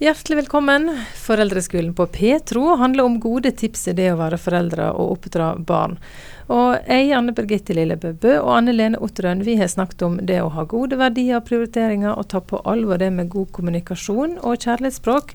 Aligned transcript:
Hjertelig 0.00 0.36
velkommen. 0.36 1.00
Foreldreskolen 1.14 1.94
på 1.94 2.06
Petro 2.06 2.76
handler 2.76 3.04
om 3.04 3.20
gode 3.20 3.50
tips 3.50 3.88
i 3.88 3.92
det 3.98 4.12
å 4.12 4.18
være 4.20 4.36
foreldre 4.38 4.92
og 4.94 5.16
oppdra 5.16 5.48
barn. 5.58 5.96
Og 6.46 6.76
jeg, 6.86 7.08
Anne 7.18 7.32
Birgitte 7.34 7.74
Lillebø 7.74 8.36
og 8.36 8.52
Anne 8.54 8.76
Lene 8.76 9.00
Otterøen, 9.02 9.42
vi 9.42 9.56
har 9.58 9.66
snakket 9.66 10.04
om 10.06 10.20
det 10.22 10.36
å 10.38 10.52
ha 10.54 10.62
gode 10.70 11.00
verdier, 11.00 11.40
og 11.40 11.48
prioriteringer 11.48 12.12
og 12.12 12.28
ta 12.30 12.38
på 12.38 12.60
alvor 12.62 13.00
det 13.02 13.08
med 13.16 13.32
god 13.32 13.50
kommunikasjon 13.56 14.36
og 14.38 14.62
kjærlighetsspråk. 14.68 15.34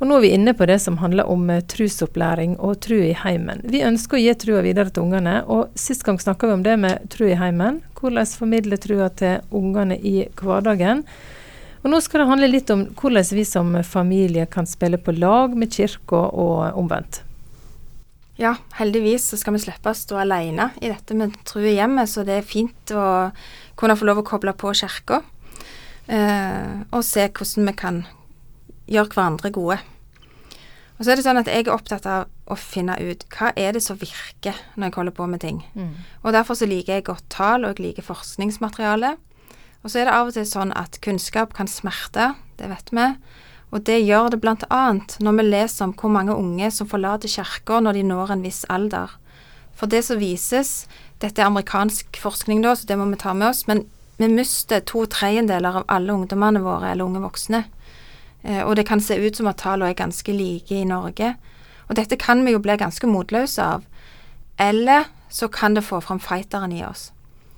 Og 0.00 0.10
nå 0.10 0.18
er 0.18 0.24
vi 0.26 0.32
inne 0.40 0.56
på 0.58 0.66
det 0.66 0.80
som 0.82 0.98
handler 0.98 1.30
om 1.30 1.46
uh, 1.54 1.62
trusopplæring 1.62 2.58
og 2.58 2.80
tru 2.82 2.96
i 2.98 3.14
heimen. 3.14 3.62
Vi 3.62 3.84
ønsker 3.86 4.18
å 4.18 4.24
gi 4.24 4.34
trua 4.42 4.64
videre 4.66 4.90
til 4.90 5.06
ungene, 5.06 5.36
og 5.46 5.70
sist 5.78 6.02
gang 6.02 6.18
snakka 6.18 6.50
vi 6.50 6.58
om 6.58 6.66
det 6.66 6.74
med 6.82 7.06
tru 7.14 7.28
i 7.30 7.38
heimen. 7.38 7.78
Hvordan 7.94 8.34
formidle 8.42 8.82
trua 8.82 9.06
til 9.22 9.38
ungene 9.54 10.02
i 10.02 10.16
hverdagen. 10.42 11.06
Og 11.84 11.92
Nå 11.92 12.00
skal 12.00 12.22
det 12.22 12.30
handle 12.30 12.48
litt 12.48 12.70
om 12.72 12.86
hvordan 12.96 13.26
vi 13.36 13.44
som 13.44 13.74
familie 13.84 14.46
kan 14.48 14.64
spille 14.64 14.96
på 14.96 15.12
lag 15.12 15.52
med 15.52 15.72
kirka 15.74 16.22
og 16.32 16.78
omvendt. 16.80 17.20
Ja, 18.40 18.56
heldigvis 18.80 19.28
så 19.30 19.38
skal 19.38 19.54
vi 19.54 19.62
slippe 19.62 19.92
å 19.92 19.94
stå 19.94 20.16
alene 20.24 20.70
i 20.80 20.88
dette 20.90 21.14
med 21.14 21.36
tro 21.46 21.60
i 21.62 21.76
hjemmet, 21.76 22.10
så 22.10 22.24
det 22.26 22.40
er 22.40 22.48
fint 22.48 22.90
å 22.90 23.30
kunne 23.78 23.94
få 24.00 24.08
lov 24.08 24.24
å 24.24 24.26
koble 24.26 24.56
på 24.58 24.72
kirka 24.74 25.20
eh, 26.08 26.80
og 26.88 27.04
se 27.06 27.28
hvordan 27.28 27.68
vi 27.68 27.76
kan 27.78 28.00
gjøre 28.90 29.12
hverandre 29.12 29.52
gode. 29.54 29.78
Og 30.96 31.04
så 31.04 31.12
er 31.12 31.20
det 31.20 31.26
sånn 31.26 31.38
at 31.40 31.50
jeg 31.50 31.66
er 31.66 31.74
opptatt 31.74 32.08
av 32.08 32.26
å 32.50 32.56
finne 32.58 32.96
ut 33.02 33.22
hva 33.34 33.52
er 33.60 33.76
det 33.76 33.84
som 33.84 34.00
virker 34.00 34.56
når 34.74 34.88
jeg 34.88 34.96
holder 34.98 35.16
på 35.20 35.28
med 35.30 35.44
ting. 35.44 35.62
Mm. 35.76 35.94
Og 36.24 36.34
derfor 36.34 36.58
så 36.58 36.68
liker 36.70 36.96
jeg 36.96 37.06
godt 37.06 37.28
tall, 37.34 37.64
og 37.64 37.74
jeg 37.74 37.90
liker 37.90 38.06
forskningsmateriale. 38.06 39.14
Og 39.84 39.92
så 39.92 40.00
er 40.00 40.08
det 40.08 40.16
av 40.16 40.30
og 40.30 40.36
til 40.36 40.46
sånn 40.48 40.72
at 40.80 40.96
kunnskap 41.04 41.52
kan 41.56 41.68
smerte, 41.68 42.32
det 42.56 42.70
vet 42.70 42.88
vi. 42.96 43.08
Og 43.74 43.82
det 43.84 43.98
gjør 44.00 44.30
det 44.32 44.40
bl.a. 44.40 44.84
når 45.20 45.36
vi 45.38 45.44
leser 45.44 45.88
om 45.88 45.92
hvor 45.98 46.12
mange 46.14 46.34
unge 46.34 46.70
som 46.72 46.88
forlater 46.88 47.28
kirka 47.28 47.80
når 47.82 47.98
de 47.98 48.04
når 48.06 48.32
en 48.32 48.44
viss 48.46 48.62
alder. 48.72 49.12
For 49.74 49.90
det 49.90 50.04
som 50.06 50.20
vises 50.20 50.84
Dette 51.22 51.40
er 51.40 51.46
amerikansk 51.46 52.18
forskning, 52.20 52.60
da, 52.64 52.74
så 52.76 52.84
det 52.88 52.98
må 52.98 53.06
vi 53.08 53.16
ta 53.16 53.32
med 53.32 53.48
oss. 53.48 53.62
Men 53.70 53.84
vi 54.18 54.26
mister 54.28 54.82
to 54.84 55.06
tredjedeler 55.08 55.78
av 55.78 55.86
alle 55.88 56.12
ungdommene 56.12 56.60
våre, 56.60 56.90
eller 56.90 57.06
unge 57.06 57.22
voksne. 57.22 57.62
Eh, 58.42 58.60
og 58.60 58.74
det 58.76 58.84
kan 58.90 59.00
se 59.00 59.16
ut 59.16 59.38
som 59.38 59.48
at 59.48 59.62
tallene 59.62 59.94
er 59.94 59.96
ganske 59.96 60.34
like 60.34 60.74
i 60.74 60.84
Norge. 60.84 61.30
Og 61.88 61.96
dette 61.96 62.18
kan 62.20 62.44
vi 62.44 62.52
jo 62.52 62.60
bli 62.60 62.76
ganske 62.76 63.08
motløse 63.08 63.62
av. 63.62 63.86
Eller 64.60 65.08
så 65.30 65.48
kan 65.48 65.78
det 65.78 65.86
få 65.86 66.02
fram 66.04 66.20
fighteren 66.20 66.74
i 66.74 66.84
oss. 66.84 67.08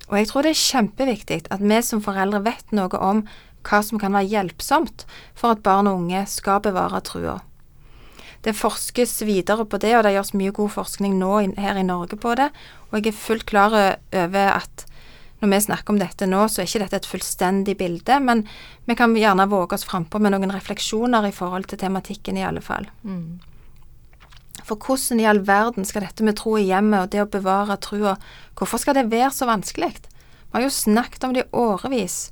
Og 0.06 0.18
jeg 0.20 0.30
tror 0.30 0.46
det 0.46 0.54
er 0.54 0.62
kjempeviktig 0.62 1.40
at 1.50 1.62
vi 1.62 1.82
som 1.82 2.02
foreldre 2.04 2.44
vet 2.46 2.74
noe 2.76 3.02
om 3.02 3.24
hva 3.66 3.82
som 3.82 3.98
kan 3.98 4.14
være 4.14 4.30
hjelpsomt 4.30 5.04
for 5.34 5.56
at 5.56 5.64
barn 5.66 5.90
og 5.90 6.02
unge 6.04 6.22
skal 6.30 6.62
bevare 6.62 7.02
trua. 7.02 7.40
Det 8.46 8.54
forskes 8.54 9.18
videre 9.26 9.64
på 9.66 9.80
det, 9.82 9.96
og 9.98 10.04
det 10.06 10.12
gjøres 10.14 10.36
mye 10.38 10.54
god 10.54 10.70
forskning 10.76 11.16
nå 11.18 11.32
her 11.58 11.80
i 11.80 11.86
Norge 11.86 12.18
på 12.20 12.36
det. 12.38 12.52
Og 12.92 13.00
jeg 13.00 13.10
er 13.10 13.18
fullt 13.18 13.46
klar 13.48 13.74
over 13.74 14.52
at 14.52 14.86
når 15.40 15.50
vi 15.50 15.58
snakker 15.66 15.92
om 15.92 15.98
dette 16.00 16.28
nå, 16.30 16.44
så 16.48 16.62
er 16.62 16.68
ikke 16.70 16.84
dette 16.84 17.00
et 17.02 17.10
fullstendig 17.10 17.74
bilde, 17.76 18.20
men 18.24 18.46
vi 18.86 18.96
kan 18.96 19.12
gjerne 19.18 19.48
våge 19.50 19.76
oss 19.76 19.84
frampå 19.88 20.20
med 20.22 20.32
noen 20.32 20.54
refleksjoner 20.54 21.26
i 21.28 21.34
forhold 21.34 21.68
til 21.68 21.82
tematikken, 21.82 22.38
i 22.38 22.46
alle 22.46 22.62
fall. 22.64 22.88
Mm. 23.02 23.42
For 24.64 24.80
hvordan 24.80 25.20
i 25.20 25.26
all 25.28 25.42
verden 25.46 25.84
skal 25.84 26.06
dette 26.06 26.24
med 26.24 26.38
tro 26.40 26.56
i 26.58 26.66
hjemmet 26.68 27.02
og 27.02 27.12
det 27.12 27.22
å 27.22 27.30
bevare 27.30 27.76
trua, 27.82 28.16
hvorfor 28.56 28.80
skal 28.82 28.96
det 28.96 29.10
være 29.12 29.32
så 29.34 29.48
vanskelig? 29.48 29.92
Vi 30.00 30.56
har 30.56 30.64
jo 30.64 30.72
snakket 30.72 31.26
om 31.26 31.34
det 31.36 31.44
i 31.44 31.50
årevis. 31.56 32.30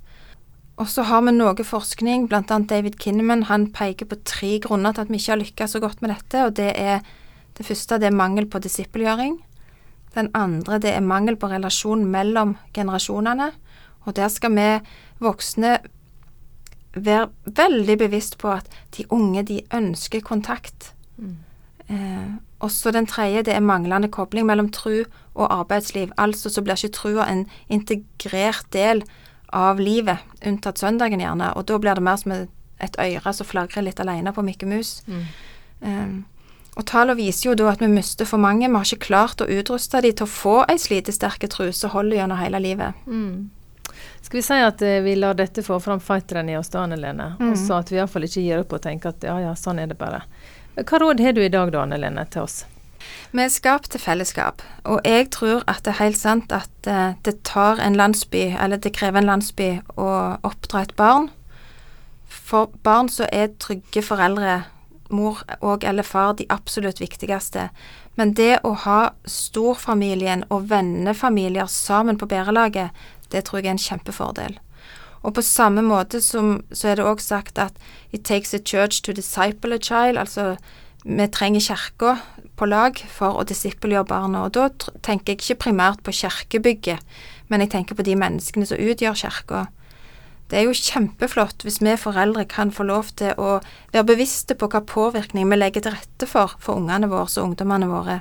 Og 0.80 0.88
så 0.90 1.04
har 1.06 1.22
vi 1.22 1.34
noe 1.36 1.66
forskning, 1.66 2.26
blant 2.30 2.50
annet 2.50 2.72
David 2.72 2.96
Kinneman, 2.98 3.46
han 3.46 3.68
peker 3.74 4.08
på 4.10 4.18
tre 4.26 4.56
grunner 4.64 4.94
til 4.94 5.04
at 5.04 5.12
vi 5.12 5.20
ikke 5.20 5.34
har 5.34 5.42
lykkes 5.42 5.76
så 5.76 5.80
godt 5.82 6.02
med 6.02 6.10
dette, 6.10 6.46
og 6.46 6.56
det 6.58 6.72
er 6.74 7.04
det 7.54 7.66
første 7.66 8.00
det 8.02 8.08
er 8.10 8.16
mangel 8.16 8.48
på 8.50 8.58
disippelgjøring. 8.58 9.36
Den 10.16 10.30
andre 10.34 10.80
det 10.82 10.90
er 10.94 11.04
mangel 11.04 11.38
på 11.38 11.50
relasjon 11.52 12.02
mellom 12.10 12.56
generasjonene, 12.74 13.52
og 14.04 14.16
der 14.18 14.28
skal 14.32 14.54
vi 14.56 14.68
voksne 15.22 15.78
være 16.94 17.28
veldig 17.46 17.96
bevisst 17.98 18.38
på 18.38 18.50
at 18.54 18.68
de 18.96 19.06
unge, 19.14 19.42
de 19.42 19.62
ønsker 19.74 20.22
kontakt. 20.26 20.92
Mm. 21.16 21.38
Eh, 21.88 22.32
også 22.64 22.92
den 22.94 23.06
tredje, 23.06 23.42
det 23.44 23.54
er 23.54 23.60
manglende 23.60 24.08
kobling 24.08 24.46
mellom 24.48 24.70
tru 24.72 25.04
og 25.34 25.52
arbeidsliv. 25.52 26.12
Altså 26.16 26.50
så 26.50 26.62
blir 26.64 26.78
ikke 26.78 26.96
trua 26.96 27.28
en 27.28 27.46
integrert 27.68 28.66
del 28.72 29.04
av 29.54 29.78
livet, 29.78 30.18
unntatt 30.46 30.80
søndagen 30.80 31.20
gjerne, 31.22 31.52
og 31.54 31.66
da 31.68 31.78
blir 31.78 31.94
det 31.94 32.02
mer 32.02 32.16
som 32.18 32.32
et 32.34 32.96
øre 32.98 33.32
som 33.32 33.46
flagrer 33.46 33.84
litt 33.86 34.00
alene 34.02 34.32
på 34.34 34.42
Mikke 34.42 34.66
Mus. 34.66 35.02
Mm. 35.06 35.26
Um, 35.80 36.14
og 36.74 36.86
tallene 36.90 37.20
viser 37.20 37.50
jo 37.50 37.58
da 37.58 37.68
at 37.70 37.82
vi 37.82 37.88
mister 37.90 38.26
for 38.26 38.42
mange. 38.42 38.66
Vi 38.66 38.74
har 38.74 38.88
ikke 38.88 39.06
klart 39.12 39.44
å 39.44 39.46
utruste 39.46 40.00
de 40.02 40.10
til 40.10 40.26
å 40.26 40.30
få 40.30 40.56
ei 40.66 40.78
slitesterk 40.80 41.46
tru 41.52 41.68
som 41.70 41.92
holder 41.92 42.18
gjennom 42.18 42.40
hele 42.40 42.60
livet. 42.64 43.04
Mm. 43.06 43.52
Skal 44.24 44.40
vi 44.40 44.42
si 44.42 44.58
at 44.58 44.82
eh, 44.82 45.02
vi 45.04 45.14
lar 45.20 45.36
dette 45.38 45.62
få 45.62 45.78
fram 45.84 46.00
fighteren 46.02 46.48
i 46.50 46.56
oss 46.58 46.72
da, 46.72 46.82
Anne 46.82 46.98
Lene, 46.98 47.34
mm. 47.38 47.52
og 47.52 47.58
så 47.60 47.78
at 47.78 47.92
vi 47.92 48.00
iallfall 48.00 48.26
ikke 48.26 48.42
gir 48.42 48.64
opp 48.64 48.74
og 48.74 48.82
tenker 48.82 49.12
at 49.12 49.26
ja 49.28 49.36
ja, 49.44 49.52
sånn 49.58 49.82
er 49.82 49.92
det 49.92 49.98
bare. 50.00 50.24
Hva 50.74 50.98
råd 50.98 51.20
har 51.22 51.32
du 51.32 51.44
i 51.44 51.52
dag 51.52 51.70
da, 51.70 51.84
Anne 51.84 52.00
Lene, 52.02 52.24
til 52.26 52.48
oss? 52.48 52.64
Vi 53.34 53.42
er 53.42 53.52
skapt 53.52 53.92
til 53.92 54.00
fellesskap, 54.02 54.62
og 54.88 55.04
jeg 55.06 55.28
tror 55.34 55.62
at 55.70 55.84
det 55.86 55.92
er 55.92 56.00
helt 56.00 56.18
sant 56.18 56.52
at 56.54 56.88
uh, 56.88 57.14
det 57.26 57.36
tar 57.46 57.82
en 57.82 57.98
landsby, 57.98 58.56
eller 58.58 58.80
det 58.82 58.94
krever 58.96 59.22
en 59.22 59.30
landsby, 59.30 59.68
å 59.94 60.08
oppdra 60.46 60.82
et 60.82 60.94
barn. 60.98 61.28
For 62.26 62.72
barn 62.86 63.10
så 63.12 63.28
er 63.30 63.54
trygge 63.62 64.02
foreldre, 64.02 64.62
mor 65.14 65.44
og 65.60 65.84
eller 65.86 66.06
far, 66.06 66.34
de 66.38 66.48
absolutt 66.50 67.02
viktigste. 67.02 67.68
Men 68.18 68.34
det 68.34 68.64
å 68.66 68.72
ha 68.86 69.00
storfamilien 69.30 70.46
og 70.50 70.70
vennefamilier 70.70 71.70
sammen 71.70 72.18
på 72.18 72.30
bærelaget, 72.30 72.90
det 73.30 73.46
tror 73.46 73.60
jeg 73.60 73.68
er 73.68 73.76
en 73.76 73.84
kjempefordel. 73.84 74.58
Og 75.24 75.32
på 75.38 75.42
samme 75.44 75.82
måte 75.84 76.20
som, 76.20 76.58
så 76.72 76.90
er 76.90 76.98
det 77.00 77.06
òg 77.08 77.22
sagt 77.24 77.58
at 77.58 77.76
it 78.12 78.26
takes 78.28 78.52
a 78.54 78.60
church 78.60 79.02
to 79.02 79.12
disciple 79.16 79.74
a 79.74 79.80
child, 79.80 80.20
altså 80.20 80.56
vi 81.04 81.26
trenger 81.28 81.60
kirka 81.60 82.16
på 82.56 82.68
lag 82.68 83.00
for 83.12 83.40
å 83.40 83.44
disippelgjøre 83.48 84.08
barna. 84.08 84.44
Og 84.46 84.54
da 84.56 84.68
tenker 85.04 85.32
jeg 85.32 85.40
ikke 85.40 85.62
primært 85.66 86.04
på 86.04 86.14
kirkebygget, 86.16 87.00
men 87.48 87.64
jeg 87.64 87.72
tenker 87.74 87.96
på 87.96 88.06
de 88.06 88.16
menneskene 88.20 88.68
som 88.68 88.80
utgjør 88.80 89.18
kirka. 89.24 89.66
Det 90.48 90.60
er 90.60 90.66
jo 90.68 90.76
kjempeflott 90.76 91.64
hvis 91.64 91.80
vi 91.80 91.96
foreldre 91.96 92.44
kan 92.48 92.72
få 92.72 92.84
lov 92.88 93.08
til 93.16 93.32
å 93.40 93.58
være 93.94 94.08
bevisste 94.12 94.56
på 94.56 94.68
hva 94.68 94.82
påvirkning 94.84 95.48
vi 95.48 95.56
legger 95.56 95.86
til 95.86 95.96
rette 95.96 96.28
for 96.28 96.52
for 96.60 96.80
ungene 96.80 97.08
våre 97.08 97.30
og 97.32 97.48
ungdommene 97.48 97.88
våre. 97.88 98.20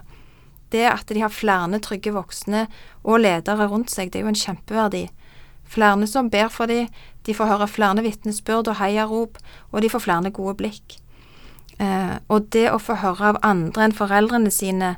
Det 0.71 0.87
at 0.89 1.11
de 1.11 1.21
har 1.21 1.33
flere 1.35 1.79
trygge 1.83 2.15
voksne 2.15 2.65
og 3.03 3.19
ledere 3.21 3.67
rundt 3.69 3.91
seg, 3.91 4.09
det 4.09 4.21
er 4.21 4.25
jo 4.25 4.31
en 4.31 4.39
kjempeverdi. 4.39 5.03
Flere 5.73 6.07
som 6.07 6.29
ber 6.29 6.51
for 6.53 6.69
dem, 6.69 6.89
de 7.25 7.33
får 7.33 7.49
høre 7.49 7.69
flere 7.71 8.03
vitnesbyrd 8.05 8.69
og 8.69 8.77
heiarop, 8.77 9.39
og 9.71 9.81
de 9.81 9.89
får 9.89 10.05
flere 10.05 10.33
gode 10.35 10.57
blikk. 10.59 10.97
Eh, 11.81 12.15
og 12.29 12.49
det 12.53 12.67
å 12.69 12.81
få 12.81 12.99
høre 13.01 13.33
av 13.33 13.41
andre 13.45 13.87
enn 13.87 13.95
foreldrene 13.97 14.51
sine 14.53 14.95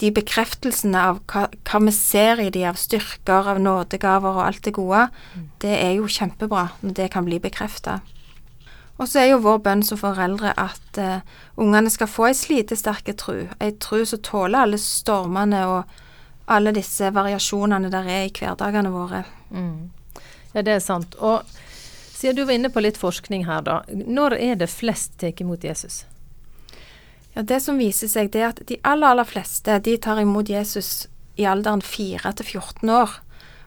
de 0.00 0.10
bekreftelsene 0.12 1.00
av 1.00 1.22
hva, 1.30 1.46
hva 1.64 1.80
vi 1.86 1.92
ser 1.94 2.40
i 2.42 2.50
de 2.52 2.66
av 2.68 2.76
styrker, 2.80 3.48
av 3.52 3.60
nådegaver 3.62 4.36
og 4.36 4.44
alt 4.44 4.64
det 4.66 4.74
gode, 4.76 5.06
det 5.64 5.72
er 5.72 5.94
jo 5.96 6.10
kjempebra 6.10 6.68
når 6.82 6.96
det 6.98 7.08
kan 7.14 7.24
bli 7.24 7.40
bekrefta. 7.40 8.00
Og 8.96 9.08
så 9.08 9.22
er 9.22 9.30
jo 9.30 9.42
vår 9.44 9.60
bønn 9.64 9.82
som 9.84 10.00
foreldre 10.00 10.54
at 10.56 11.00
uh, 11.00 11.20
ungene 11.60 11.92
skal 11.92 12.08
få 12.08 12.30
ei 12.30 12.36
slitesterk 12.36 13.10
tru, 13.20 13.44
ei 13.60 13.74
tru 13.80 14.04
som 14.08 14.22
tåler 14.24 14.64
alle 14.64 14.80
stormene 14.80 15.64
og 15.68 15.96
alle 16.52 16.72
disse 16.76 17.10
variasjonene 17.12 17.90
der 17.92 18.08
er 18.08 18.28
i 18.28 18.32
hverdagene 18.32 18.92
våre. 18.92 19.24
Mm. 19.50 19.90
Ja, 20.56 20.62
det 20.64 20.72
er 20.72 20.80
sant. 20.80 21.14
Og 21.20 21.44
siden 22.16 22.38
du 22.38 22.46
var 22.48 22.56
inne 22.56 22.70
på 22.72 22.80
litt 22.80 22.96
forskning 22.96 23.44
her, 23.44 23.60
da. 23.60 23.82
Når 23.92 24.38
er 24.40 24.54
det 24.56 24.70
flest 24.72 25.18
tar 25.20 25.36
imot 25.44 25.66
Jesus? 25.68 26.06
Ja, 27.34 27.42
Det 27.42 27.60
som 27.60 27.76
viser 27.76 28.08
seg, 28.08 28.30
det 28.32 28.40
er 28.40 28.48
at 28.54 28.62
de 28.64 28.78
aller, 28.80 29.10
aller 29.10 29.28
fleste 29.28 29.76
de 29.84 29.98
tar 30.00 30.22
imot 30.22 30.48
Jesus 30.48 31.08
i 31.36 31.44
alderen 31.44 31.82
4 31.84 32.32
til 32.38 32.46
14 32.56 32.88
år. 32.88 33.18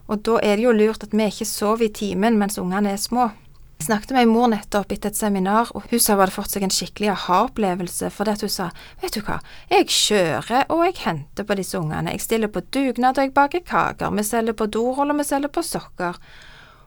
Og 0.10 0.24
da 0.26 0.40
er 0.42 0.58
det 0.58 0.66
jo 0.66 0.74
lurt 0.74 1.06
at 1.06 1.14
vi 1.14 1.30
ikke 1.30 1.46
sover 1.46 1.86
i 1.86 1.94
timen 1.94 2.42
mens 2.42 2.58
ungene 2.58 2.96
er 2.96 2.98
små. 2.98 3.30
Jeg 3.78 3.86
snakket 3.86 4.16
med 4.16 4.26
ei 4.26 4.28
mor 4.28 4.50
nettopp 4.50 4.92
etter 4.92 5.14
et 5.14 5.16
seminar, 5.16 5.70
og 5.78 5.86
hun 5.88 6.02
sa 6.02 6.18
hun 6.18 6.26
hadde 6.26 6.34
fått 6.36 6.52
seg 6.52 6.66
en 6.66 6.74
skikkelig 6.74 7.14
aha-opplevelse, 7.14 8.10
fordi 8.12 8.34
at 8.34 8.42
hun 8.44 8.52
sa 8.52 8.72
vet 9.00 9.14
du 9.14 9.22
hva, 9.24 9.38
jeg 9.70 9.86
kjører 9.94 10.66
og 10.74 10.82
jeg 10.90 10.98
henter 11.06 11.46
på 11.48 11.56
disse 11.56 11.78
ungene, 11.80 12.12
jeg 12.18 12.26
stiller 12.26 12.52
på 12.52 12.66
dugnad 12.74 13.22
og 13.22 13.30
jeg 13.30 13.36
baker 13.38 13.64
kaker, 13.64 14.12
vi 14.18 14.26
selger 14.26 14.58
på 14.58 14.68
dorull 14.74 15.14
og 15.14 15.22
vi 15.22 15.30
selger 15.30 15.54
på 15.54 15.64
sokker. 15.64 16.18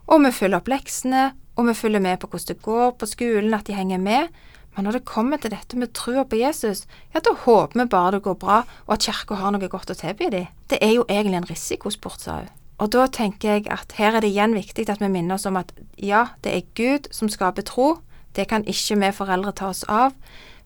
Og 0.06 0.24
vi 0.24 0.32
følger 0.34 0.58
opp 0.58 0.70
leksene, 0.70 1.32
og 1.56 1.68
vi 1.68 1.74
følger 1.76 2.02
med 2.02 2.18
på 2.20 2.30
hvordan 2.30 2.48
det 2.48 2.62
går 2.64 2.96
på 2.98 3.06
skolen, 3.06 3.54
at 3.54 3.66
de 3.66 3.76
henger 3.76 4.00
med. 4.02 4.32
Men 4.74 4.86
når 4.86 4.98
det 4.98 5.04
kommer 5.04 5.36
til 5.36 5.52
dette 5.52 5.76
med 5.76 5.92
trua 5.92 6.24
på 6.24 6.38
Jesus, 6.40 6.86
ja, 7.12 7.20
da 7.20 7.34
håper 7.44 7.82
vi 7.82 7.88
bare 7.92 8.16
det 8.16 8.22
går 8.24 8.38
bra, 8.40 8.62
og 8.86 8.94
at 8.94 9.04
kirka 9.04 9.36
har 9.36 9.52
noe 9.52 9.68
godt 9.68 9.92
å 9.92 9.98
tilby 9.98 10.30
dem. 10.32 10.48
Det 10.70 10.80
er 10.80 10.94
jo 10.96 11.04
egentlig 11.08 11.42
en 11.42 11.50
risikosport, 11.50 12.20
sa 12.20 12.40
hun. 12.40 12.52
Og 12.80 12.88
da 12.90 13.04
tenker 13.06 13.58
jeg 13.58 13.68
at 13.70 13.92
her 13.98 14.16
er 14.16 14.24
det 14.24 14.32
igjen 14.32 14.56
viktig 14.56 14.88
at 14.90 15.02
vi 15.02 15.10
minner 15.12 15.36
oss 15.36 15.46
om 15.46 15.58
at 15.60 15.70
ja, 16.00 16.32
det 16.42 16.54
er 16.56 16.70
Gud 16.74 17.12
som 17.14 17.30
skaper 17.30 17.62
tro, 17.62 17.98
Det 18.32 18.46
kan 18.48 18.64
ikke 18.64 18.96
vi 18.96 19.12
foreldre 19.12 19.52
ta 19.52 19.66
oss 19.68 19.84
av, 19.88 20.14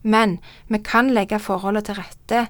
men 0.01 0.37
vi 0.71 0.79
kan 0.79 1.09
legge 1.11 1.39
forholdet 1.39 1.89
til 1.89 1.97
rette 1.99 2.45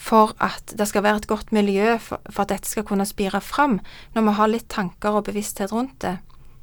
for 0.00 0.32
at 0.40 0.72
det 0.78 0.88
skal 0.88 1.04
være 1.04 1.20
et 1.22 1.28
godt 1.28 1.52
miljø 1.52 1.98
for, 2.00 2.22
for 2.32 2.46
at 2.46 2.54
dette 2.54 2.70
skal 2.70 2.86
kunne 2.88 3.04
spire 3.08 3.40
fram, 3.44 3.78
når 4.14 4.26
vi 4.26 4.36
har 4.38 4.52
litt 4.54 4.68
tanker 4.72 5.18
og 5.18 5.26
bevissthet 5.28 5.74
rundt 5.76 5.98
det. 6.06 6.16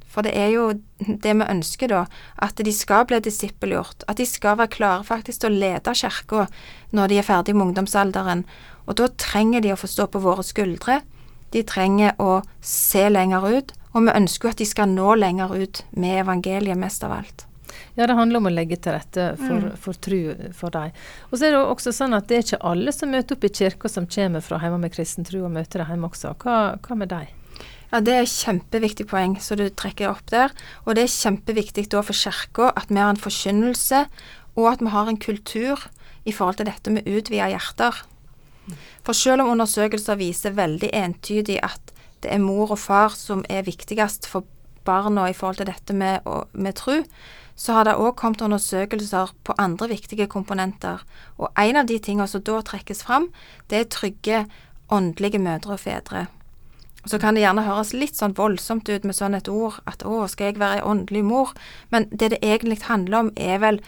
For 0.08 0.24
det 0.24 0.32
er 0.34 0.48
jo 0.50 0.64
det 0.98 1.34
vi 1.36 1.46
ønsker, 1.46 1.92
da, 1.92 2.04
at 2.42 2.58
de 2.64 2.72
skal 2.74 3.04
bli 3.06 3.20
disippelgjort. 3.22 4.06
At 4.08 4.18
de 4.18 4.26
skal 4.26 4.56
være 4.58 4.72
klare 4.74 5.04
faktisk 5.04 5.44
til 5.44 5.52
å 5.52 5.60
lede 5.60 5.94
kirka 5.94 6.46
når 6.96 7.12
de 7.12 7.18
er 7.20 7.26
ferdig 7.28 7.54
med 7.54 7.68
ungdomsalderen. 7.68 8.46
Og 8.88 8.96
da 8.98 9.10
trenger 9.20 9.62
de 9.62 9.74
å 9.74 9.78
få 9.78 9.90
stå 9.90 10.08
på 10.08 10.22
våre 10.24 10.42
skuldre. 10.46 11.02
De 11.52 11.62
trenger 11.62 12.16
å 12.18 12.40
se 12.64 13.04
lenger 13.12 13.46
ut. 13.52 13.76
Og 13.92 14.08
vi 14.08 14.16
ønsker 14.16 14.48
jo 14.48 14.56
at 14.56 14.62
de 14.64 14.68
skal 14.68 14.90
nå 14.90 15.12
lenger 15.20 15.52
ut 15.52 15.84
med 15.92 16.24
evangeliet 16.24 16.80
mest 16.80 17.04
av 17.04 17.14
alt. 17.20 17.47
Ja, 17.98 18.06
det 18.06 18.16
handler 18.18 18.42
om 18.42 18.48
å 18.50 18.52
legge 18.52 18.78
til 18.80 18.94
rette 18.94 19.30
for, 19.40 19.64
mm. 19.64 19.76
for 19.82 19.98
tru 20.04 20.20
for 20.56 20.74
dem. 20.74 20.94
Og 21.30 21.38
så 21.38 21.48
er 21.48 21.56
det 21.56 21.62
også 21.62 21.94
sånn 21.94 22.16
at 22.16 22.28
det 22.30 22.38
er 22.38 22.46
ikke 22.46 22.62
alle 22.70 22.94
som 22.94 23.12
møter 23.12 23.36
opp 23.36 23.46
i 23.48 23.52
kirka 23.60 23.90
som 23.92 24.08
kommer 24.10 24.44
fra 24.44 24.60
hjemme 24.62 24.80
med 24.84 24.94
kristen 24.94 25.26
tro 25.28 25.42
og 25.46 25.54
møter 25.54 25.82
det 25.82 25.88
hjemme 25.90 26.10
også. 26.10 26.34
Hva, 26.42 26.58
hva 26.84 26.98
med 26.98 27.12
dem? 27.14 27.34
Ja, 27.88 28.00
Det 28.04 28.14
er 28.14 28.26
et 28.26 28.34
kjempeviktig 28.34 29.08
poeng 29.08 29.38
som 29.40 29.56
du 29.60 29.68
trekker 29.70 30.10
opp 30.10 30.26
der. 30.30 30.52
Og 30.84 30.96
det 30.96 31.06
er 31.06 31.14
kjempeviktig 31.14 31.88
da 31.92 32.02
for 32.04 32.16
Kirka 32.16 32.72
at 32.76 32.92
vi 32.92 33.00
har 33.00 33.14
en 33.14 33.20
forkynnelse, 33.20 34.04
og 34.58 34.72
at 34.72 34.82
vi 34.84 34.92
har 34.92 35.08
en 35.08 35.20
kultur 35.20 35.88
i 36.28 36.34
forhold 36.34 36.60
til 36.60 36.68
dette 36.68 36.92
med 36.92 37.08
utvida 37.08 37.48
hjerter. 37.54 38.02
For 39.06 39.16
selv 39.16 39.44
om 39.44 39.54
undersøkelser 39.54 40.20
viser 40.20 40.56
veldig 40.56 40.90
entydig 40.92 41.56
at 41.64 41.94
det 42.22 42.32
er 42.34 42.42
mor 42.42 42.74
og 42.74 42.80
far 42.82 43.14
som 43.16 43.44
er 43.48 43.64
viktigst 43.64 44.26
for 44.28 44.44
barna 44.84 45.28
i 45.30 45.36
forhold 45.36 45.60
til 45.60 45.70
dette 45.70 45.94
med, 45.94 46.26
med 46.52 46.76
tro, 46.76 47.00
så 47.58 47.74
har 47.74 47.88
det 47.88 47.96
òg 47.98 48.14
kommet 48.16 48.42
undersøkelser 48.46 49.32
på 49.44 49.54
andre 49.58 49.88
viktige 49.90 50.28
komponenter. 50.30 51.02
Og 51.42 51.50
en 51.58 51.80
av 51.80 51.88
de 51.90 51.98
tingene 51.98 52.28
som 52.30 52.44
da 52.46 52.60
trekkes 52.62 53.02
fram, 53.02 53.32
det 53.66 53.80
er 53.80 53.88
trygge 53.90 54.44
åndelige 54.94 55.40
mødre 55.42 55.74
og 55.74 55.80
fedre. 55.82 56.28
Så 57.06 57.18
kan 57.18 57.34
det 57.34 57.42
gjerne 57.42 57.64
høres 57.66 57.94
litt 57.96 58.18
sånn 58.18 58.36
voldsomt 58.38 58.88
ut 58.88 59.06
med 59.06 59.16
sånn 59.16 59.34
et 59.34 59.48
ord 59.48 59.80
at 59.86 60.04
'å, 60.04 60.28
skal 60.28 60.52
jeg 60.52 60.58
være 60.58 60.78
ei 60.78 60.86
åndelig 60.86 61.24
mor'? 61.24 61.54
Men 61.90 62.08
det 62.10 62.30
det 62.30 62.38
egentlig 62.42 62.82
handler 62.82 63.18
om, 63.18 63.32
er 63.36 63.58
vel 63.58 63.80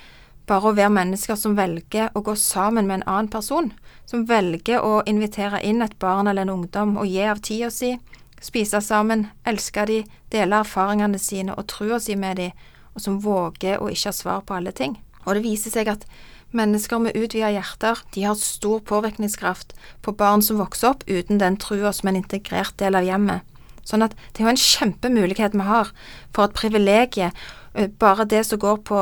bare 0.46 0.70
å 0.70 0.75
være 0.75 0.90
mennesker 0.90 1.37
som 1.37 1.56
velger 1.56 2.11
å 2.14 2.22
gå 2.22 2.34
sammen 2.34 2.87
med 2.87 2.94
en 2.94 3.08
annen 3.08 3.28
person. 3.28 3.72
Som 4.06 4.26
velger 4.26 4.81
å 4.81 5.02
invitere 5.06 5.62
inn 5.62 5.82
et 5.82 5.99
barn 5.99 6.26
eller 6.26 6.43
en 6.43 6.50
ungdom 6.50 6.96
og 6.96 7.06
gi 7.06 7.22
av 7.22 7.38
tida 7.38 7.70
si. 7.70 7.99
Spise 8.40 8.81
sammen, 8.81 9.28
elske 9.46 9.87
de, 9.87 10.05
dele 10.32 10.56
erfaringene 10.56 11.19
sine 11.19 11.55
og 11.55 11.67
trua 11.67 12.00
si 12.00 12.17
med 12.17 12.37
de, 12.37 12.52
og 12.94 13.04
som 13.04 13.20
våger 13.22 13.81
å 13.81 13.90
ikke 13.92 14.10
ha 14.10 14.16
svar 14.16 14.44
på 14.46 14.56
alle 14.56 14.72
ting. 14.76 14.98
Og 15.26 15.37
det 15.37 15.44
viser 15.44 15.75
seg 15.75 15.90
at 15.92 16.06
Mennesker 16.50 16.98
med 16.98 17.14
utvida 17.14 17.52
hjerter 17.54 18.00
de 18.10 18.25
har 18.26 18.34
stor 18.34 18.81
påvirkningskraft 18.82 19.76
på 20.02 20.14
barn 20.19 20.42
som 20.42 20.58
vokser 20.58 20.90
opp 20.90 21.04
uten 21.06 21.38
den 21.38 21.58
trua 21.62 21.92
som 21.94 22.10
en 22.10 22.19
integrert 22.19 22.75
del 22.82 22.98
av 22.98 23.06
hjemmet. 23.06 23.46
Sånn 23.87 24.02
at 24.02 24.16
det 24.19 24.42
er 24.42 24.48
jo 24.48 24.54
en 24.56 24.62
kjempemulighet 24.62 25.54
vi 25.54 25.66
har 25.69 25.92
for 26.34 26.48
et 26.48 26.56
privilegium, 26.58 27.31
eh, 27.75 27.87
bare 27.87 28.26
det 28.26 28.42
som 28.46 28.58
går 28.58 28.82
på 28.82 28.98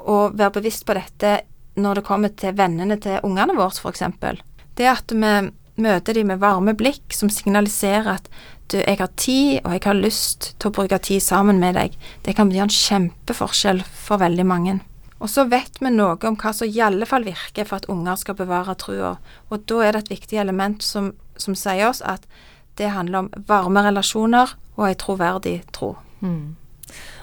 å 0.00 0.18
være 0.30 0.60
bevisst 0.60 0.86
på 0.86 0.94
dette 0.94 1.40
når 1.74 1.98
det 1.98 2.06
kommer 2.06 2.30
til 2.30 2.54
vennene 2.54 3.00
til 3.02 3.18
ungene 3.26 3.56
våre, 3.58 3.74
f.eks. 3.74 4.06
Det 4.78 4.86
at 4.86 5.10
vi 5.10 5.50
møter 5.80 6.14
dem 6.14 6.30
med 6.30 6.38
varme 6.38 6.74
blikk 6.78 7.12
som 7.14 7.30
signaliserer 7.30 8.14
at 8.14 8.30
du, 8.70 8.78
jeg 8.78 8.98
har 9.00 9.10
tid, 9.18 9.60
og 9.64 9.74
jeg 9.74 9.82
har 9.84 9.98
lyst 9.98 10.52
til 10.58 10.70
å 10.70 10.74
bruke 10.74 10.98
tid 11.02 11.22
sammen 11.24 11.58
med 11.62 11.76
deg, 11.78 11.96
det 12.26 12.36
kan 12.38 12.50
bli 12.50 12.60
en 12.62 12.72
kjempeforskjell 12.72 13.82
for 13.86 14.22
veldig 14.22 14.46
mange. 14.46 14.78
Og 15.20 15.28
så 15.28 15.44
vet 15.50 15.76
vi 15.82 15.90
noe 15.92 16.16
om 16.28 16.36
hva 16.40 16.52
som 16.56 16.70
i 16.70 16.80
alle 16.80 17.08
fall 17.08 17.26
virker 17.26 17.66
for 17.68 17.82
at 17.82 17.90
unger 17.92 18.16
skal 18.16 18.38
bevare 18.38 18.76
trua. 18.80 19.16
Og 19.52 19.66
da 19.68 19.82
er 19.84 19.92
det 19.92 20.06
et 20.06 20.14
viktig 20.14 20.40
element 20.40 20.84
som, 20.84 21.12
som 21.36 21.56
sier 21.58 21.90
oss 21.90 22.00
at 22.00 22.24
det 22.80 22.94
handler 22.94 23.26
om 23.26 23.28
varme 23.48 23.82
relasjoner 23.84 24.54
og 24.78 24.86
ei 24.88 24.96
troverdig 24.96 25.58
tro. 25.76 25.92
Mm. 26.24 26.56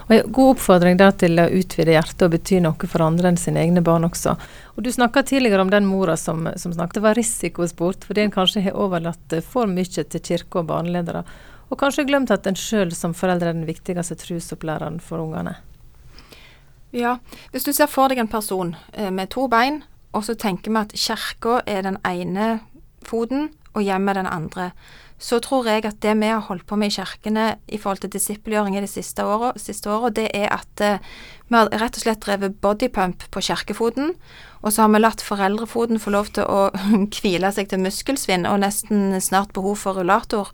Og 0.08 0.30
god 0.32 0.54
oppfordring 0.54 0.96
der 0.96 1.12
til 1.20 1.36
å 1.36 1.48
utvide 1.52 1.92
hjertet 1.92 2.24
og 2.24 2.32
bety 2.32 2.62
noe 2.64 2.88
for 2.88 3.04
andre 3.04 3.28
enn 3.28 3.40
sine 3.40 3.60
egne 3.60 3.82
barn 3.84 4.06
også. 4.08 4.34
Og 4.76 4.82
Du 4.86 4.90
snakka 4.92 5.22
tidligere 5.22 5.60
om 5.60 5.70
den 5.70 5.84
mora 5.84 6.16
som, 6.16 6.48
som 6.56 6.72
snakket 6.72 7.04
var 7.04 7.18
risikosport, 7.18 8.06
fordi 8.08 8.24
en 8.24 8.32
kanskje 8.32 8.64
har 8.64 8.78
overlatt 8.78 9.36
for 9.44 9.68
mye 9.68 9.84
til 9.84 10.24
kirke 10.24 10.62
og 10.62 10.70
barneledere, 10.72 11.24
og 11.68 11.76
kanskje 11.76 12.06
glemt 12.08 12.32
at 12.32 12.46
en 12.48 12.56
sjøl 12.56 12.94
som 12.96 13.12
foreldre 13.12 13.52
er 13.52 13.58
den 13.58 13.68
viktigste 13.68 14.16
trusopplæreren 14.16 14.96
for 15.04 15.20
ungene. 15.20 15.58
Ja, 16.96 17.18
hvis 17.52 17.68
du 17.68 17.74
ser 17.76 17.90
for 17.92 18.08
deg 18.08 18.22
en 18.22 18.32
person 18.32 18.72
eh, 18.94 19.10
med 19.12 19.28
to 19.34 19.44
bein, 19.52 19.82
og 20.16 20.24
så 20.24 20.32
tenker 20.40 20.72
vi 20.72 20.80
at 20.80 20.96
kirka 20.96 21.60
er 21.68 21.84
den 21.84 21.98
ene 22.08 22.62
foten 23.04 23.50
og 23.78 23.86
hjemmet 23.86 24.18
den 24.18 24.28
andre, 24.30 24.72
så 25.18 25.40
tror 25.42 25.66
jeg 25.66 25.82
at 25.82 25.98
det 26.02 26.14
vi 26.20 26.28
har 26.30 26.44
holdt 26.46 26.66
på 26.68 26.76
med 26.78 26.92
i 26.92 26.94
kirkene 26.94 27.46
i 27.66 27.78
forhold 27.78 28.04
til 28.04 28.12
disippelgjøring 28.14 28.76
i 28.78 28.84
de 28.84 28.90
siste 28.90 29.24
åra, 29.24 30.10
det 30.14 30.28
er 30.30 30.46
at 30.54 30.82
eh, 30.84 31.00
vi 31.48 31.56
har 31.56 31.70
rett 31.72 31.96
og 31.98 32.04
slett 32.04 32.22
drevet 32.22 32.60
bodypump 32.62 33.26
på 33.34 33.42
kirkefoten, 33.42 34.12
og 34.62 34.72
så 34.72 34.84
har 34.84 34.92
vi 34.94 35.00
latt 35.00 35.24
foreldrefoten 35.24 35.98
få 35.98 36.12
lov 36.14 36.30
til 36.36 36.46
å 36.46 36.68
hvile 37.18 37.50
seg 37.54 37.70
til 37.70 37.82
muskelsvinn 37.82 38.46
og 38.46 38.62
nesten 38.62 39.18
snart 39.24 39.54
behov 39.56 39.80
for 39.82 39.98
rullator. 39.98 40.52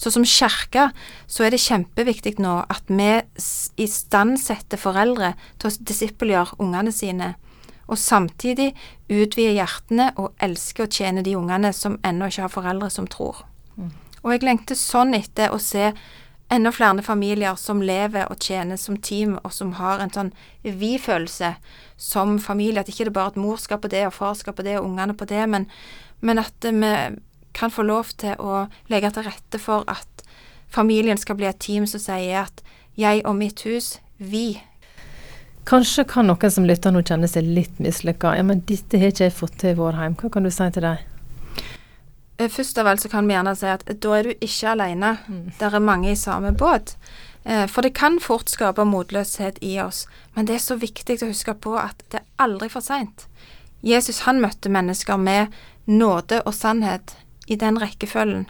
Så 0.00 0.10
som 0.10 0.24
kirke 0.24 0.88
så 1.30 1.44
er 1.44 1.54
det 1.54 1.62
kjempeviktig 1.62 2.38
nå 2.42 2.62
at 2.72 2.90
vi 2.90 3.12
istandsetter 3.84 4.80
foreldre 4.80 5.34
til 5.60 5.70
å 5.70 5.86
disippelgjøre 5.90 6.58
ungene 6.64 6.94
sine, 6.94 7.34
og 7.90 7.98
samtidig 7.98 8.70
utvide 9.10 9.56
hjertene 9.58 10.10
og 10.20 10.32
elske 10.42 10.86
og 10.86 10.94
tjene 10.94 11.24
de 11.26 11.36
ungene 11.38 11.72
som 11.74 11.98
ennå 12.06 12.30
ikke 12.30 12.46
har 12.46 12.54
foreldre 12.54 12.90
som 12.94 13.08
tror. 13.10 13.42
Mm. 13.76 13.92
Og 14.22 14.34
jeg 14.34 14.44
lengter 14.46 14.78
sånn 14.78 15.16
etter 15.16 15.50
å 15.50 15.58
se 15.62 15.90
enda 16.50 16.72
flere 16.74 17.02
familier 17.02 17.54
som 17.58 17.82
lever 17.82 18.26
og 18.30 18.42
tjener 18.42 18.78
som 18.80 18.96
team, 18.98 19.36
og 19.44 19.52
som 19.54 19.74
har 19.78 20.02
en 20.02 20.12
sånn 20.12 20.32
vi-følelse 20.62 21.54
som 21.96 22.38
familie. 22.42 22.82
At 22.82 22.90
ikke 22.90 23.06
det 23.08 23.14
bare 23.14 23.32
er 23.32 23.36
et 23.36 23.42
morskap 23.44 23.84
på 23.84 23.90
det 23.92 24.04
og 24.08 24.16
farskap 24.16 24.58
på 24.58 24.66
det 24.66 24.78
og 24.80 24.88
ungene 24.90 25.14
på 25.14 25.28
det, 25.30 25.44
men, 25.50 25.68
men 26.20 26.42
at 26.42 26.54
vi 26.66 26.94
kan 27.54 27.70
få 27.74 27.86
lov 27.86 28.10
til 28.18 28.38
å 28.38 28.66
legge 28.90 29.12
til 29.14 29.26
rette 29.26 29.62
for 29.62 29.86
at 29.90 30.24
familien 30.70 31.18
skal 31.18 31.38
bli 31.38 31.48
et 31.50 31.62
team 31.62 31.86
som 31.90 32.02
sier 32.02 32.44
at 32.44 32.62
jeg 32.98 33.22
og 33.24 33.38
mitt 33.38 33.62
hus, 33.66 33.98
vi. 34.18 34.60
Kanskje 35.68 36.04
kan 36.08 36.26
noen 36.26 36.50
som 36.50 36.66
lytter 36.66 36.92
nå 36.94 37.02
kjenne 37.06 37.28
seg 37.28 37.46
litt 37.46 37.78
mislykka. 37.82 38.34
Ja, 38.38 38.44
men 38.46 38.62
dette 38.66 38.98
har 38.98 39.12
ikke 39.12 39.28
jeg 39.28 39.36
fått 39.36 39.58
til 39.60 39.74
i 39.74 39.78
vår 39.78 39.98
heim. 40.00 40.16
Hva 40.18 40.32
kan 40.32 40.46
du 40.46 40.50
si 40.50 40.68
til 40.72 40.86
dem? 40.86 40.98
Eh, 42.40 42.48
først 42.48 42.78
av 42.80 42.86
alt 42.86 43.02
så 43.04 43.10
kan 43.12 43.28
vi 43.28 43.34
gjerne 43.36 43.56
si 43.56 43.68
at 43.68 43.84
da 43.84 44.14
er 44.16 44.30
du 44.30 44.32
ikke 44.32 44.72
alene. 44.72 45.16
Mm. 45.28 45.42
Der 45.60 45.76
er 45.76 45.84
mange 45.84 46.12
i 46.12 46.16
samme 46.16 46.52
båt. 46.56 46.96
Eh, 47.44 47.66
for 47.66 47.82
det 47.82 47.94
kan 47.94 48.20
fort 48.20 48.48
skape 48.48 48.84
motløshet 48.84 49.58
i 49.60 49.78
oss, 49.80 50.06
men 50.34 50.46
det 50.46 50.56
er 50.56 50.64
så 50.64 50.76
viktig 50.80 51.20
å 51.22 51.30
huske 51.30 51.54
på 51.54 51.76
at 51.80 52.02
det 52.10 52.20
er 52.20 52.28
aldri 52.40 52.68
for 52.72 52.84
seint. 52.84 53.26
Jesus 53.84 54.24
han 54.26 54.40
møtte 54.40 54.72
mennesker 54.72 55.16
med 55.16 55.52
nåde 55.86 56.42
og 56.44 56.54
sannhet 56.54 57.16
i 57.48 57.56
den 57.56 57.80
rekkefølgen. 57.80 58.46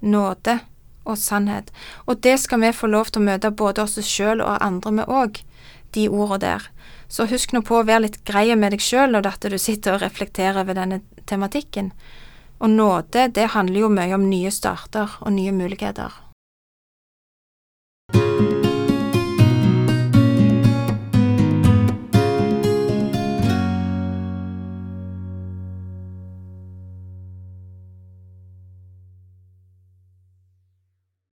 Nåde 0.00 0.58
og 1.04 1.18
sannhet. 1.18 1.72
Og 2.06 2.20
det 2.20 2.38
skal 2.40 2.60
vi 2.60 2.72
få 2.72 2.88
lov 2.92 3.12
til 3.12 3.22
å 3.22 3.28
møte 3.28 3.50
både 3.50 3.84
oss 3.84 3.96
sjøl 4.04 4.40
og 4.44 4.60
andre 4.60 4.92
med 4.92 5.08
òg, 5.08 5.40
de 5.94 6.08
ordene 6.08 6.42
der. 6.42 6.68
Så 7.08 7.28
husk 7.30 7.52
nå 7.54 7.62
på 7.66 7.78
å 7.78 7.86
være 7.86 8.06
litt 8.06 8.20
grei 8.26 8.48
med 8.58 8.74
deg 8.74 8.82
sjøl 8.82 9.14
når 9.14 9.28
du 9.46 9.58
sitter 9.58 9.96
og 9.96 10.02
reflekterer 10.02 10.62
over 10.64 10.74
denne 10.74 11.02
tematikken. 11.26 11.92
Og 12.60 12.70
nåde, 12.70 13.28
det 13.34 13.52
handler 13.54 13.84
jo 13.84 13.92
mye 13.92 14.14
om 14.16 14.28
nye 14.30 14.50
starter 14.54 15.18
og 15.20 15.34
nye 15.36 15.52
muligheter. 15.52 16.23